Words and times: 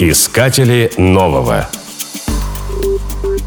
Искатели 0.00 0.92
нового. 0.96 1.68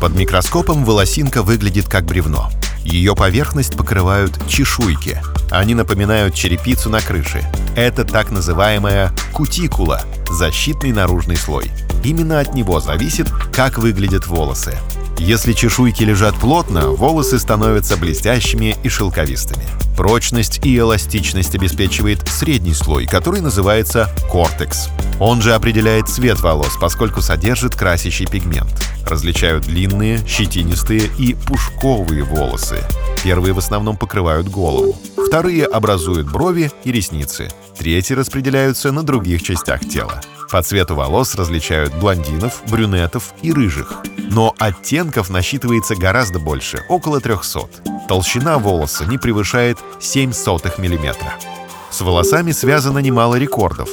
Под 0.01 0.13
микроскопом 0.15 0.83
волосинка 0.83 1.43
выглядит 1.43 1.87
как 1.87 2.03
бревно. 2.03 2.49
Ее 2.83 3.15
поверхность 3.15 3.77
покрывают 3.77 4.37
чешуйки. 4.49 5.21
Они 5.49 5.75
напоминают 5.75 6.35
черепицу 6.35 6.89
на 6.89 6.99
крыше. 6.99 7.49
Это 7.77 8.03
так 8.03 8.31
называемая 8.31 9.13
кутикула– 9.31 10.01
защитный 10.29 10.91
наружный 10.91 11.37
слой. 11.37 11.71
Именно 12.03 12.41
от 12.41 12.53
него 12.53 12.81
зависит, 12.81 13.29
как 13.53 13.77
выглядят 13.77 14.27
волосы. 14.27 14.77
Если 15.17 15.53
чешуйки 15.53 16.03
лежат 16.03 16.35
плотно, 16.35 16.89
волосы 16.89 17.39
становятся 17.39 17.97
блестящими 17.97 18.75
и 18.83 18.89
шелковистыми. 18.89 19.63
Прочность 19.95 20.65
и 20.65 20.77
эластичность 20.77 21.53
обеспечивает 21.53 22.27
средний 22.27 22.73
слой, 22.73 23.05
который 23.05 23.41
называется 23.41 24.09
кортекс. 24.31 24.89
Он 25.19 25.41
же 25.41 25.53
определяет 25.53 26.07
цвет 26.07 26.39
волос, 26.39 26.75
поскольку 26.79 27.21
содержит 27.21 27.75
красящий 27.75 28.25
пигмент. 28.25 28.71
Различают 29.05 29.65
длинные, 29.65 30.19
щетинистые 30.27 31.09
и 31.19 31.35
пушковые 31.35 32.23
волосы. 32.23 32.79
Первые 33.23 33.53
в 33.53 33.59
основном 33.59 33.97
покрывают 33.97 34.47
голову. 34.47 34.97
Вторые 35.27 35.65
образуют 35.65 36.31
брови 36.31 36.71
и 36.83 36.91
ресницы. 36.91 37.49
Третьи 37.77 38.13
распределяются 38.13 38.91
на 38.91 39.03
других 39.03 39.43
частях 39.43 39.81
тела. 39.81 40.21
По 40.51 40.61
цвету 40.61 40.95
волос 40.95 41.35
различают 41.35 41.93
блондинов, 41.95 42.61
брюнетов 42.69 43.33
и 43.41 43.53
рыжих. 43.53 44.03
Но 44.17 44.53
оттенков 44.59 45.29
насчитывается 45.29 45.95
гораздо 45.95 46.39
больше, 46.39 46.83
около 46.89 47.21
300. 47.21 47.61
Толщина 48.09 48.57
волоса 48.57 49.05
не 49.05 49.17
превышает 49.17 49.77
0,07 50.01 50.77
мм. 50.77 51.15
С 51.89 52.01
волосами 52.01 52.51
связано 52.51 52.99
немало 52.99 53.35
рекордов. 53.35 53.89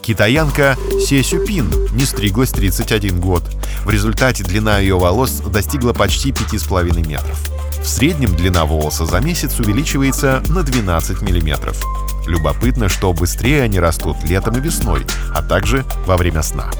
Китаянка 0.00 0.76
Се 1.04 1.24
Сюпин 1.24 1.68
не 1.92 2.04
стриглась 2.04 2.52
31 2.52 3.20
год. 3.20 3.42
В 3.84 3.90
результате 3.90 4.44
длина 4.44 4.78
ее 4.78 4.96
волос 4.96 5.40
достигла 5.40 5.92
почти 5.92 6.30
5,5 6.30 7.04
метров. 7.04 7.40
В 7.82 7.86
среднем 7.88 8.36
длина 8.36 8.64
волоса 8.64 9.06
за 9.06 9.18
месяц 9.20 9.58
увеличивается 9.58 10.40
на 10.48 10.62
12 10.62 11.22
миллиметров. 11.22 11.82
Любопытно, 12.26 12.88
что 12.88 13.12
быстрее 13.12 13.62
они 13.62 13.78
растут 13.80 14.16
летом 14.24 14.56
и 14.56 14.60
весной, 14.60 15.06
а 15.34 15.42
также 15.42 15.84
во 16.06 16.16
время 16.16 16.42
сна. 16.42 16.70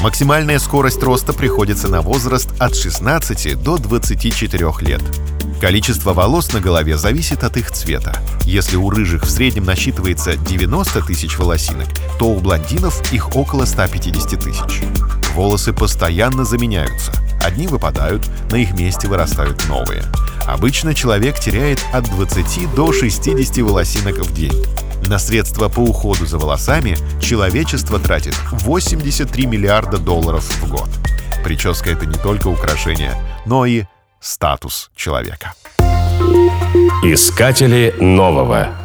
Максимальная 0.00 0.58
скорость 0.58 1.02
роста 1.02 1.32
приходится 1.32 1.88
на 1.88 2.02
возраст 2.02 2.50
от 2.58 2.76
16 2.76 3.62
до 3.62 3.78
24 3.78 4.72
лет. 4.80 5.02
Количество 5.60 6.12
волос 6.12 6.52
на 6.52 6.60
голове 6.60 6.98
зависит 6.98 7.42
от 7.42 7.56
их 7.56 7.70
цвета. 7.70 8.18
Если 8.42 8.76
у 8.76 8.90
рыжих 8.90 9.22
в 9.22 9.30
среднем 9.30 9.64
насчитывается 9.64 10.36
90 10.36 11.00
тысяч 11.06 11.38
волосинок, 11.38 11.88
то 12.18 12.26
у 12.26 12.38
блондинов 12.40 13.12
их 13.12 13.34
около 13.34 13.64
150 13.64 14.40
тысяч. 14.40 14.82
Волосы 15.34 15.72
постоянно 15.72 16.44
заменяются. 16.44 17.12
Одни 17.42 17.66
выпадают, 17.66 18.28
на 18.50 18.56
их 18.56 18.74
месте 18.74 19.08
вырастают 19.08 19.66
новые. 19.68 20.04
Обычно 20.46 20.94
человек 20.94 21.38
теряет 21.38 21.82
от 21.92 22.04
20 22.04 22.74
до 22.74 22.92
60 22.92 23.58
волосинок 23.58 24.18
в 24.18 24.34
день. 24.34 24.52
На 25.08 25.18
средства 25.18 25.68
по 25.68 25.80
уходу 25.80 26.24
за 26.24 26.38
волосами 26.38 26.96
человечество 27.20 27.98
тратит 27.98 28.34
83 28.50 29.46
миллиарда 29.46 29.98
долларов 29.98 30.44
в 30.44 30.70
год. 30.70 30.88
Прическа— 31.44 31.90
это 31.92 32.06
не 32.06 32.16
только 32.16 32.48
украшение, 32.48 33.14
но 33.44 33.66
и 33.66 33.84
статус 34.18 34.90
человека. 34.96 35.52
Искатели 37.02 37.94
нового. 38.00 38.83